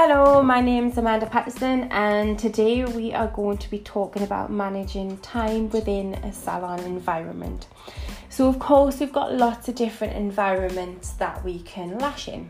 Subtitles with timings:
[0.00, 4.48] Hello, my name is Amanda Patterson, and today we are going to be talking about
[4.48, 7.66] managing time within a salon environment.
[8.28, 12.48] So, of course, we've got lots of different environments that we can lash in.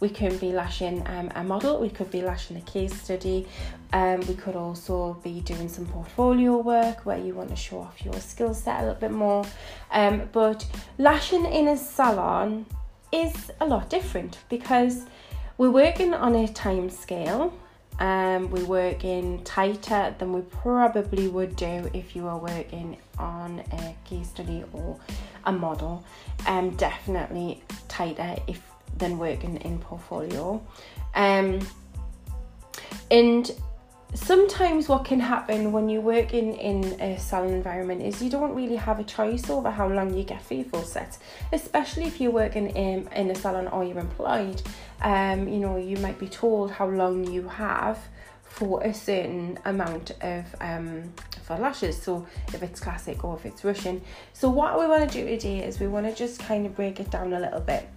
[0.00, 3.46] We can be lashing um, a model, we could be lashing a case study,
[3.92, 8.04] um, we could also be doing some portfolio work where you want to show off
[8.04, 9.44] your skill set a little bit more.
[9.92, 10.66] Um, but
[10.98, 12.66] lashing in a salon
[13.12, 15.06] is a lot different because
[15.58, 17.52] we're working on a time scale.
[17.98, 23.96] Um, we're working tighter than we probably would do if you were working on a
[24.04, 24.98] case study or
[25.44, 26.04] a model.
[26.46, 28.62] Um, definitely tighter if
[28.96, 30.64] than working in portfolio.
[31.14, 31.60] Um,
[33.10, 33.50] and
[34.14, 38.54] sometimes what can happen when you work in, in a salon environment is you don't
[38.54, 41.18] really have a choice over how long you get for your full set
[41.52, 44.62] especially if you're working in, in a salon or you're employed.
[45.02, 47.98] Um, you know you might be told how long you have
[48.42, 51.12] for a certain amount of um,
[51.44, 52.00] for lashes.
[52.00, 54.02] So if it's classic or if it's russian.
[54.32, 56.98] So what we want to do today is we want to just kind of break
[56.98, 57.88] it down a little bit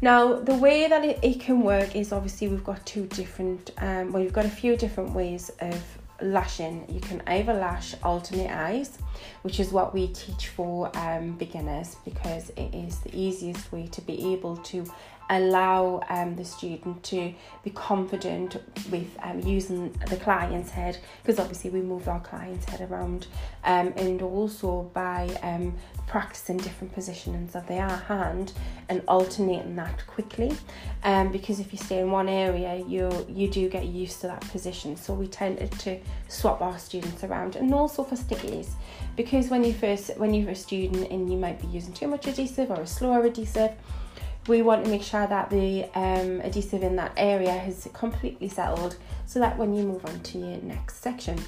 [0.00, 4.12] now, the way that it, it can work is obviously we've got two different, um,
[4.12, 5.82] well, you've got a few different ways of
[6.20, 6.84] lashing.
[6.88, 8.98] You can either lash alternate eyes,
[9.42, 14.00] which is what we teach for um, beginners because it is the easiest way to
[14.02, 14.84] be able to
[15.30, 18.56] allow um, the student to be confident
[18.90, 23.26] with um, using the client's head because obviously we move our client's head around
[23.64, 25.74] um, and also by um,
[26.06, 28.52] practicing different positions of their hand
[28.88, 30.56] and alternating that quickly.
[31.04, 34.40] Um, because if you stay in one area you you do get used to that
[34.48, 34.96] position.
[34.96, 38.70] So we tended to swap our students around and also for stickies.
[39.16, 42.26] Because when you first when you're a student and you might be using too much
[42.26, 43.72] adhesive or a slower adhesive
[44.48, 48.96] we want to make sure that the um, adhesive in that area has completely settled
[49.26, 51.38] so that when you move on to your next section.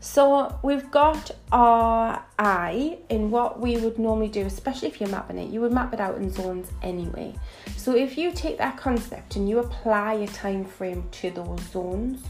[0.00, 5.38] So we've got our eye in what we would normally do, especially if you're mapping
[5.38, 7.34] it, you would map it out in zones anyway.
[7.76, 12.22] So if you take that concept and you apply a time frame to those zones,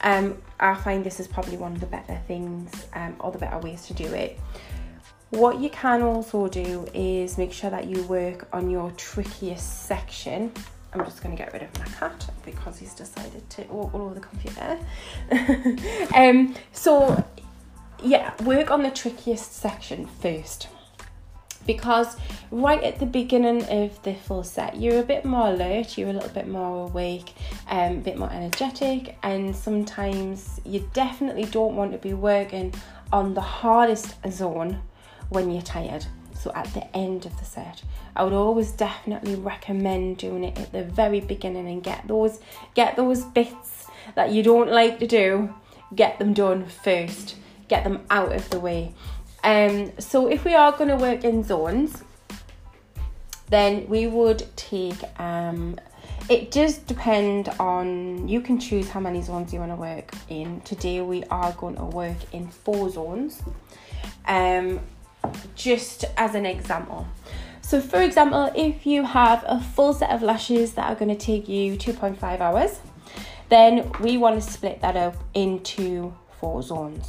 [0.00, 3.58] um, I find this is probably one of the better things um, or the better
[3.58, 4.38] ways to do it.
[5.30, 10.52] What you can also do is make sure that you work on your trickiest section.
[10.94, 14.02] I'm just going to get rid of my cat because he's decided to walk all
[14.02, 14.78] over the computer.
[16.14, 17.22] um, so,
[18.02, 20.68] yeah, work on the trickiest section first
[21.66, 22.16] because
[22.50, 26.12] right at the beginning of the full set you're a bit more alert you're a
[26.14, 27.34] little bit more awake
[27.68, 32.72] um, a bit more energetic and sometimes you definitely don't want to be working
[33.12, 34.80] on the hardest zone
[35.28, 36.06] when you're tired.
[36.34, 37.82] So at the end of the set,
[38.14, 42.40] I would always definitely recommend doing it at the very beginning and get those
[42.74, 45.52] get those bits that you don't like to do,
[45.94, 47.36] get them done first.
[47.68, 48.94] Get them out of the way.
[49.44, 52.02] Um, so if we are going to work in zones,
[53.50, 55.78] then we would take um,
[56.28, 60.60] it does depend on you can choose how many zones you want to work in
[60.62, 63.42] today we are going to work in four zones
[64.26, 64.78] um
[65.54, 67.06] just as an example.
[67.60, 71.26] So, for example, if you have a full set of lashes that are going to
[71.26, 72.80] take you 2.5 hours,
[73.48, 77.06] then we want to split that up into four zones.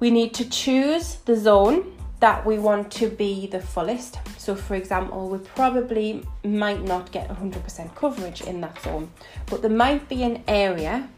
[0.00, 4.18] We need to choose the zone that we want to be the fullest.
[4.38, 9.10] So, for example, we probably might not get 100% coverage in that zone,
[9.46, 11.08] but there might be an area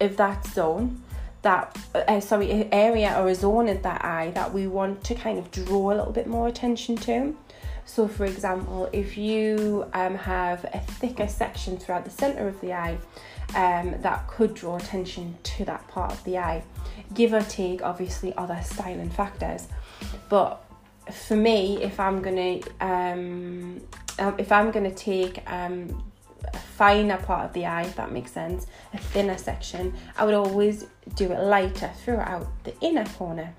[0.00, 1.02] of that zone
[1.42, 5.38] that uh, sorry area or a zone in that eye that we want to kind
[5.38, 7.36] of draw a little bit more attention to.
[7.84, 12.72] So for example if you um, have a thicker section throughout the center of the
[12.72, 12.98] eye
[13.54, 16.62] um, that could draw attention to that part of the eye
[17.14, 19.66] give or take obviously other styling factors.
[20.28, 20.64] But
[21.10, 23.80] for me if i'm gonna um,
[24.18, 26.09] um if i'm gonna take um,
[26.76, 30.86] finer part of the eye, if that makes sense, a thinner section, I would always
[31.14, 33.54] do it lighter throughout the inner corner.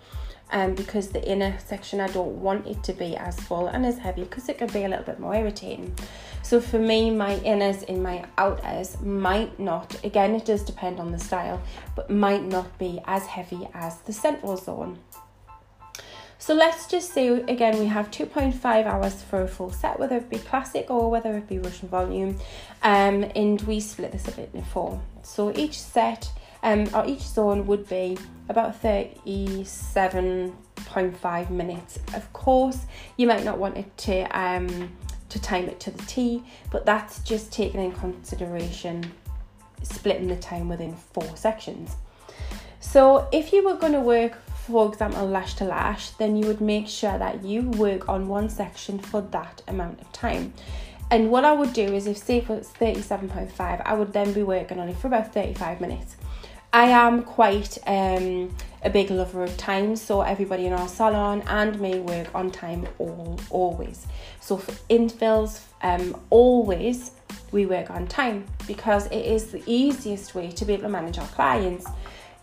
[0.53, 3.97] Um, because the inner section I don't want it to be as full and as
[3.97, 5.95] heavy because it could be a little bit more irritating.
[6.43, 11.13] So for me, my inners in my outers might not, again, it does depend on
[11.13, 11.61] the style,
[11.95, 14.99] but might not be as heavy as the central zone.
[16.41, 20.27] So let's just say again we have 2.5 hours for a full set, whether it
[20.27, 22.35] be classic or whether it be Russian volume,
[22.81, 24.99] um, and we split this up into four.
[25.21, 26.31] So each set
[26.63, 28.17] um, or each zone would be
[28.49, 31.99] about 37.5 minutes.
[32.15, 34.97] Of course, you might not want it to um,
[35.29, 39.11] to time it to the T, but that's just taken in consideration
[39.83, 41.97] splitting the time within four sections.
[42.79, 46.61] So if you were going to work, for example, lash to lash, then you would
[46.61, 50.53] make sure that you work on one section for that amount of time.
[51.09, 54.43] And what I would do is if say for it's 37.5, I would then be
[54.43, 56.15] working on it for about 35 minutes.
[56.73, 61.77] I am quite um, a big lover of time, so everybody in our salon and
[61.81, 64.07] me work on time all always.
[64.39, 67.11] So for infills, um, always
[67.51, 71.17] we work on time because it is the easiest way to be able to manage
[71.17, 71.87] our clients.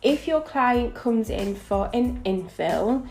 [0.02, 3.08] If your client comes in for an infill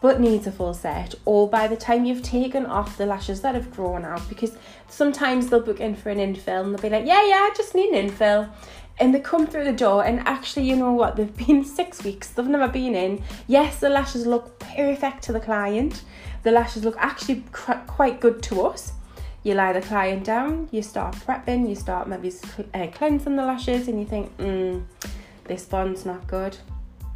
[0.00, 3.54] but needs a full set, or by the time you've taken off the lashes that
[3.54, 4.52] have grown out, because
[4.88, 7.74] sometimes they'll book in for an infill and they'll be like, Yeah, yeah, I just
[7.74, 8.50] need an infill.
[8.98, 11.16] And they come through the door and actually you know what?
[11.16, 13.22] They've been six weeks they've never been in.
[13.46, 16.02] Yes the lashes look perfect to the client.
[16.42, 18.92] The lashes look actually quite good to us.
[19.42, 22.32] You lie the client down you start prepping you start maybe
[22.72, 24.82] uh, cleansing the lashes and you think mm,
[25.44, 26.56] this bond's not good.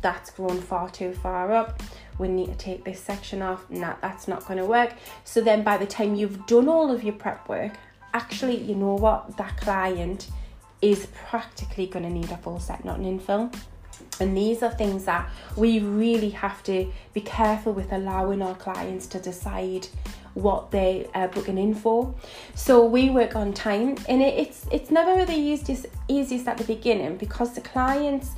[0.01, 1.83] That's grown far too far up.
[2.19, 3.69] We need to take this section off.
[3.71, 4.95] Nah that's not going to work.
[5.25, 7.73] So then by the time you've done all of your prep work
[8.15, 9.37] actually you know what?
[9.37, 10.29] That client
[10.81, 13.55] is practically going to need a full set, not an infill.
[14.21, 19.07] And these are things that we really have to be careful with allowing our clients
[19.09, 19.89] to decide
[20.43, 22.15] what they are uh, booking in for.
[22.55, 26.65] So we work on time, and it, it's it's never the easiest easiest at the
[26.65, 28.31] beginning because the clients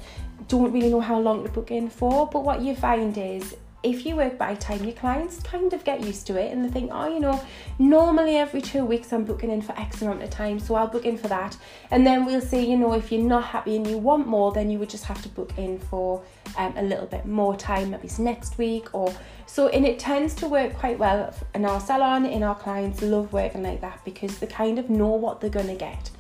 [0.49, 2.27] don't really know how long to book in for.
[2.27, 6.03] But what you find is if you work by time, your clients kind of get
[6.03, 7.43] used to it and they think, oh, you know,
[7.79, 11.07] normally every two weeks I'm booking in for X amount of time, so I'll book
[11.07, 11.57] in for that.
[11.91, 14.71] And then we'll say, you know, if you're not happy and you want more, then
[14.71, 16.23] you would just have to book in for
[16.59, 19.15] um, a little bit more time, maybe it's next week or
[19.47, 19.69] so.
[19.69, 23.63] And it tends to work quite well in our salon, in our clients love working
[23.63, 26.11] like that because they kind of know what they're going to get.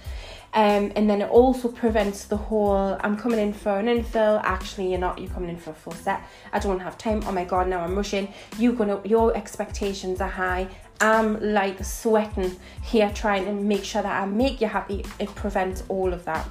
[0.53, 4.91] Um, and then it also prevents the whole I'm coming in for an infill, actually
[4.91, 6.23] you're not, you're coming in for a full set.
[6.53, 7.23] I don't have time.
[7.27, 8.33] Oh my god, now I'm rushing.
[8.59, 10.67] You're gonna your expectations are high.
[11.01, 15.05] I'm like sweating here trying to make sure that I make you happy.
[15.21, 16.49] It prevents all of that.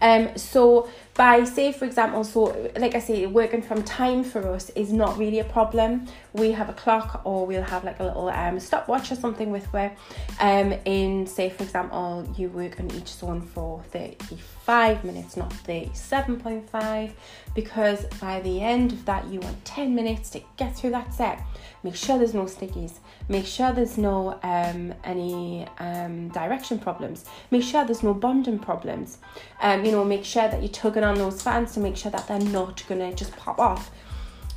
[0.00, 4.70] Um, so by say for example, so like I say, working from time for us
[4.70, 6.06] is not really a problem.
[6.32, 9.66] We have a clock or we'll have like a little um, stopwatch or something with
[9.72, 9.96] where
[10.40, 17.10] um in say for example you work on each zone for 35 minutes, not 37.5,
[17.54, 21.42] because by the end of that you want 10 minutes to get through that set.
[21.82, 22.98] Make sure there's no stickies
[23.30, 27.24] Make sure there's no um, any um, direction problems.
[27.52, 29.18] Make sure there's no bonding problems.
[29.62, 32.26] Um, you know, make sure that you're tugging on those fans to make sure that
[32.28, 33.90] they're not gonna just pop off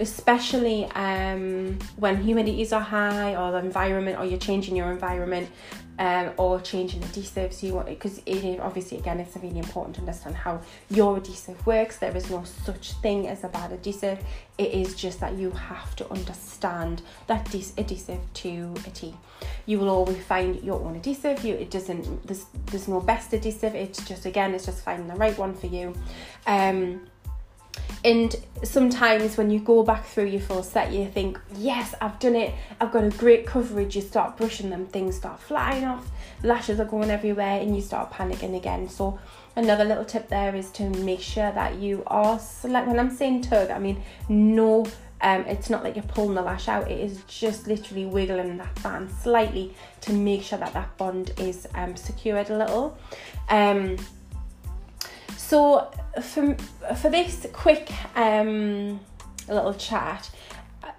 [0.03, 5.49] especially um, when humidities are high or the environment or you're changing your environment
[5.97, 10.35] um, or changing adhesives you want because it obviously again it's really important to understand
[10.35, 10.59] how
[10.89, 11.97] your adhesive works.
[11.97, 14.19] There is no such thing as a bad adhesive
[14.57, 19.15] it is just that you have to understand that adhesive to a T.
[19.65, 23.73] You will always find your own adhesive you it doesn't there's there's no best adhesive
[23.73, 25.93] it's just again it's just finding the right one for you.
[26.45, 27.07] Um
[28.05, 32.35] and sometimes when you go back through your full set, you think, yes, I've done
[32.35, 32.53] it.
[32.81, 33.95] I've got a great coverage.
[33.95, 36.09] You start brushing them, things start flying off,
[36.43, 38.89] lashes are going everywhere, and you start panicking again.
[38.89, 39.19] So,
[39.55, 42.87] another little tip there is to make sure that you are select.
[42.87, 44.85] When I'm saying tug, I mean no.
[45.21, 46.91] Um, it's not like you're pulling the lash out.
[46.91, 51.65] It is just literally wiggling that band slightly to make sure that that bond is
[51.75, 52.97] um, secured a little.
[53.47, 53.95] Um,
[55.47, 56.55] so for,
[56.95, 58.99] for this quick um,
[59.47, 60.31] little chat,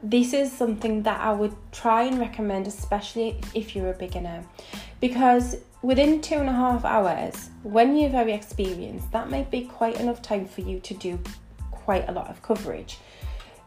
[0.03, 4.45] this is something that I would try and recommend, especially if you're a beginner,
[5.01, 9.99] because within two and a half hours, when you're very experienced, that might be quite
[9.99, 11.19] enough time for you to do
[11.71, 12.99] quite a lot of coverage.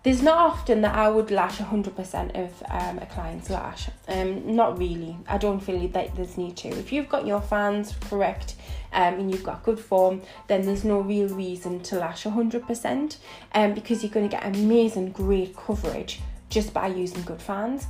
[0.08, 3.90] There's not often that I would lash 100% of um, a client's lash.
[4.08, 5.18] Um, not really.
[5.28, 6.70] I don't feel that there's need to.
[6.70, 8.56] If you've got your fans correct
[8.94, 13.18] um, and you've got good form, then there's no real reason to lash 100%
[13.54, 17.88] um, because you're going to get amazing, great coverage just by using good fans.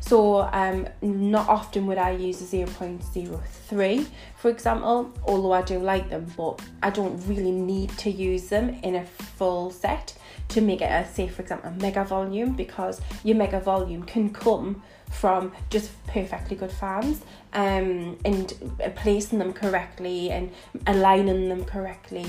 [0.00, 6.10] So um, not often would I use a 0.03 for example, although I do like
[6.10, 10.14] them, but I don't really need to use them in a full set
[10.48, 14.30] to make it a say for example a mega volume because your mega volume can
[14.30, 17.20] come from just perfectly good fans
[17.52, 18.54] um, and
[18.96, 20.50] placing them correctly and
[20.86, 22.26] aligning them correctly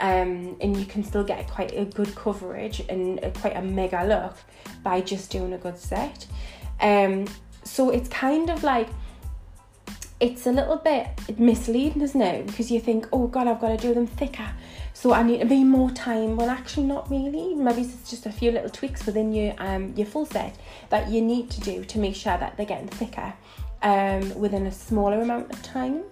[0.00, 4.36] um, and you can still get quite a good coverage and quite a mega look
[4.82, 6.26] by just doing a good set
[6.80, 7.26] um,
[7.64, 8.88] so it's kind of like
[10.20, 11.06] it's a little bit
[11.38, 12.46] misleading, isn't it?
[12.46, 14.50] Because you think, oh God, I've got to do them thicker,
[14.92, 16.36] so I need to be more time.
[16.36, 17.54] Well, actually, not really.
[17.54, 20.56] Maybe it's just a few little tweaks within your um your full set
[20.90, 23.32] that you need to do to make sure that they're getting thicker
[23.82, 26.02] um within a smaller amount of time,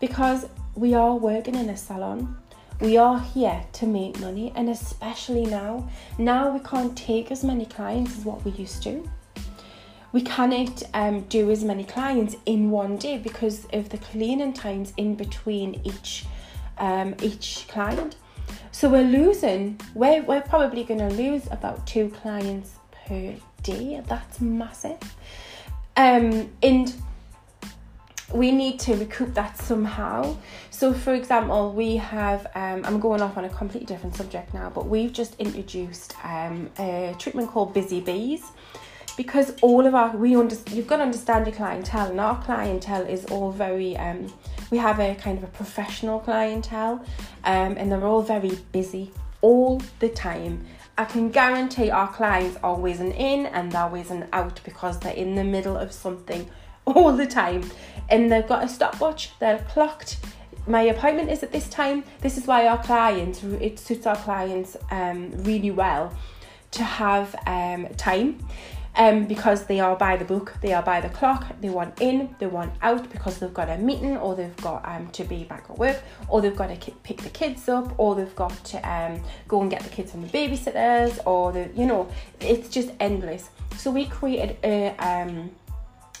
[0.00, 0.46] because
[0.76, 2.36] we are working in a salon.
[2.80, 7.66] We are here to make money, and especially now, now we can't take as many
[7.66, 9.02] clients as what we used to
[10.12, 14.92] we cannot um, do as many clients in one day because of the cleaning times
[14.96, 16.24] in between each
[16.78, 18.16] um, each client.
[18.70, 24.00] So we're losing, we're, we're probably going to lose about two clients per day.
[24.06, 24.98] That's massive.
[25.96, 26.94] Um, and
[28.32, 30.36] we need to recoup that somehow.
[30.70, 34.70] So, for example, we have, um, I'm going off on a completely different subject now,
[34.70, 38.44] but we've just introduced um, a treatment called Busy Bees
[39.18, 43.02] because all of our we under, you've got to understand your clientele and our clientele
[43.02, 44.32] is all very um,
[44.70, 47.04] we have a kind of a professional clientele
[47.42, 49.10] um, and they're all very busy
[49.40, 50.64] all the time.
[50.96, 55.34] I can guarantee our clients are whizzing in and they're whizzing out because they're in
[55.34, 56.48] the middle of something
[56.84, 57.68] all the time.
[58.08, 60.18] And they've got a stopwatch they're clocked.
[60.68, 62.04] My appointment is at this time.
[62.20, 66.16] This is why our clients it suits our clients um, really well
[66.70, 68.44] to have um, time
[68.98, 72.34] um, because they are by the book, they are by the clock, they want in,
[72.40, 75.66] they want out because they've got a meeting or they've got um, to be back
[75.70, 78.78] at work or they've got to ki- pick the kids up or they've got to
[78.78, 82.90] um, go and get the kids from the babysitters or the, you know, it's just
[82.98, 83.50] endless.
[83.76, 85.52] So we created a, um,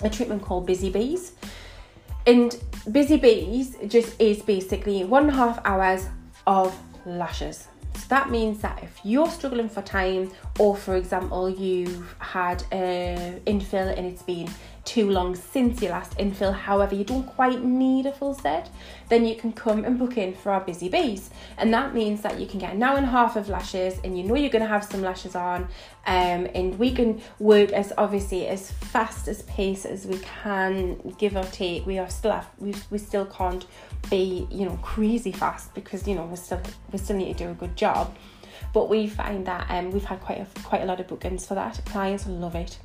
[0.00, 1.32] a treatment called Busy Bees.
[2.28, 2.56] And
[2.92, 6.06] Busy Bees just is basically one and a half hours
[6.46, 7.66] of lashes.
[7.98, 13.40] So that means that if you're struggling for time, or for example, you've had an
[13.40, 14.48] infill and it's been
[14.88, 18.70] too long since your last infill, however, you don't quite need a full set,
[19.10, 21.28] then you can come and book in for our busy bees.
[21.58, 24.16] And that means that you can get an hour and a half of lashes and
[24.16, 25.68] you know you're going to have some lashes on.
[26.06, 31.36] Um, and we can work as obviously as fast as pace as we can, give
[31.36, 31.84] or take.
[31.84, 33.66] We are still have, we, we still can't
[34.08, 36.60] be you know crazy fast because you know we still
[36.92, 38.16] we still need to do a good job
[38.72, 41.54] but we find that um, we've had quite a quite a lot of bookings for
[41.54, 41.80] that.
[41.86, 42.78] Clients love it.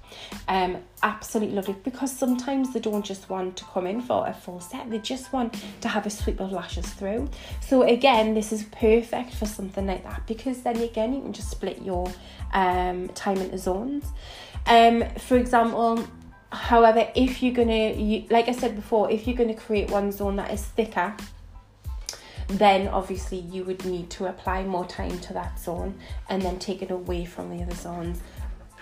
[0.47, 4.33] Um absolutely love it because sometimes they don't just want to come in for a
[4.33, 4.89] full set.
[4.89, 7.29] They just want to have a sweep of lashes through.
[7.61, 11.49] So again this is perfect for something like that because then again you can just
[11.49, 12.11] split your
[12.53, 14.05] um time into zones.
[14.67, 16.07] Um for example
[16.53, 20.35] However, if you're gonna, you, like I said before, if you're gonna create one zone
[20.35, 21.15] that is thicker,
[22.47, 25.97] then obviously you would need to apply more time to that zone
[26.29, 28.21] and then take it away from the other zones.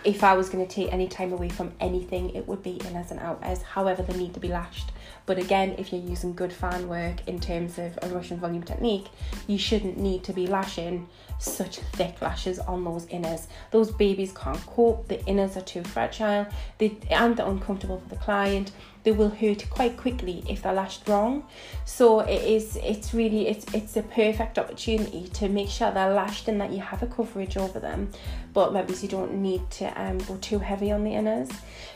[0.03, 3.11] If I was going to take any time away from anything, it would be inners
[3.11, 3.61] and outers.
[3.61, 4.91] However, they need to be lashed.
[5.27, 9.05] But again, if you're using good fan work in terms of a Russian volume technique,
[9.45, 13.45] you shouldn't need to be lashing such thick lashes on those inners.
[13.69, 16.47] Those babies can't cope, the inners are too fragile,
[16.79, 18.71] they, and they're uncomfortable for the client.
[19.03, 21.43] They will hurt quite quickly if they're lashed wrong.
[21.86, 26.48] So it is it's really it's it's a perfect opportunity to make sure they're lashed
[26.48, 28.12] and that you have a coverage over them,
[28.53, 31.51] but maybe you don't need to um, go too heavy on the inners.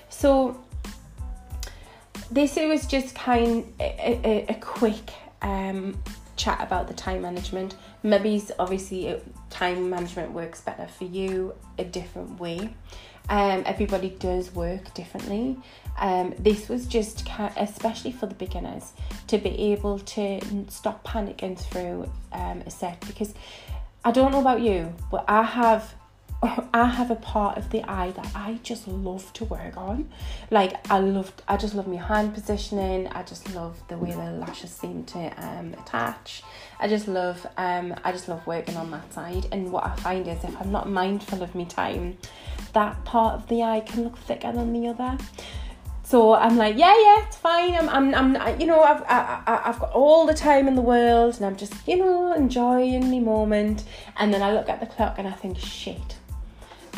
[0.09, 0.63] So
[2.31, 6.01] this was just kind a, a, a quick um,
[6.35, 7.75] chat about the time management.
[8.03, 9.19] Maybe obviously uh,
[9.49, 12.73] time management works better for you a different way.
[13.29, 15.57] Um, everybody does work differently.
[15.97, 17.27] Um, this was just
[17.57, 18.93] especially for the beginners
[19.27, 23.33] to be able to stop panicking through um, a set because
[24.03, 25.95] I don't know about you, but I have
[26.73, 30.09] I have a part of the eye that I just love to work on.
[30.51, 33.07] Like I love, I just love my hand positioning.
[33.07, 36.43] I just love the way the lashes seem to um, attach.
[36.79, 39.47] I just love, um, I just love working on that side.
[39.51, 42.17] And what I find is if I'm not mindful of my time,
[42.73, 45.17] that part of the eye can look thicker than the other.
[46.03, 47.73] So I'm like, yeah, yeah, it's fine.
[47.73, 50.81] I'm, I'm, I'm you know, I've, I, I, I've got all the time in the
[50.81, 53.85] world, and I'm just, you know, enjoying the moment.
[54.17, 56.17] And then I look at the clock and I think, shit,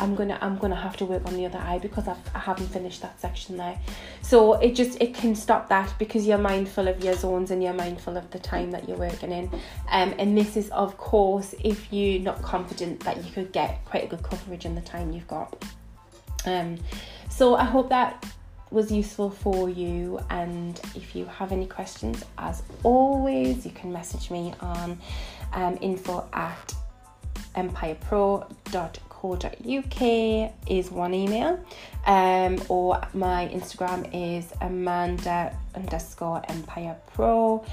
[0.00, 2.68] I'm gonna I'm gonna have to work on the other eye because I've, I haven't
[2.68, 3.78] finished that section there.
[4.22, 7.72] So it just it can stop that because you're mindful of your zones and you're
[7.72, 9.50] mindful of the time that you're working in.
[9.90, 14.04] Um, and this is of course if you're not confident that you could get quite
[14.04, 15.64] a good coverage in the time you've got.
[16.44, 16.78] Um,
[17.28, 18.24] so I hope that
[18.70, 24.30] was useful for you and if you have any questions as always you can message
[24.30, 24.98] me on
[25.54, 26.74] um, info at
[27.56, 29.07] empirepro.com
[30.66, 31.58] is one email,
[32.06, 37.64] um, or my Instagram is Amanda underscore Empire Pro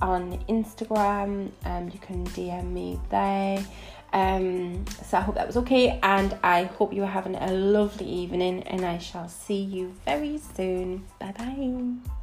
[0.00, 1.50] on Instagram.
[1.64, 3.64] Um, you can DM me there.
[4.12, 8.06] Um, so I hope that was okay, and I hope you are having a lovely
[8.06, 11.04] evening, and I shall see you very soon.
[11.18, 12.14] Bye bye.